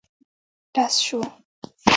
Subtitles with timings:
[0.73, 1.19] ډز شو.